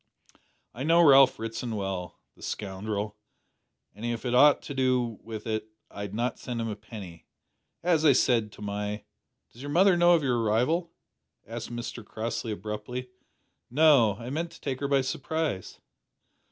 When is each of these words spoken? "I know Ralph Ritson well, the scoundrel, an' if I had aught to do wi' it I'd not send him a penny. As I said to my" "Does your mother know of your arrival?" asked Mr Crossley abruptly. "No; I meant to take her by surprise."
"I 0.73 0.81
know 0.81 1.03
Ralph 1.05 1.37
Ritson 1.37 1.75
well, 1.75 2.19
the 2.35 2.41
scoundrel, 2.41 3.17
an' 3.93 4.03
if 4.03 4.25
I 4.25 4.29
had 4.29 4.33
aught 4.33 4.61
to 4.63 4.73
do 4.73 5.19
wi' 5.21 5.39
it 5.45 5.67
I'd 5.91 6.15
not 6.15 6.39
send 6.39 6.59
him 6.59 6.69
a 6.69 6.75
penny. 6.75 7.27
As 7.83 8.03
I 8.03 8.13
said 8.13 8.51
to 8.53 8.63
my" 8.63 9.03
"Does 9.53 9.61
your 9.61 9.69
mother 9.69 9.95
know 9.95 10.15
of 10.15 10.23
your 10.23 10.41
arrival?" 10.41 10.91
asked 11.45 11.69
Mr 11.71 12.03
Crossley 12.03 12.51
abruptly. 12.51 13.11
"No; 13.69 14.15
I 14.15 14.31
meant 14.31 14.49
to 14.53 14.59
take 14.59 14.79
her 14.79 14.87
by 14.87 15.01
surprise." 15.01 15.77